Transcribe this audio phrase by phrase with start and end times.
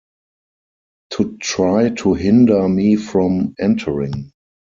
[1.11, 4.33] To try to hinder me from entering.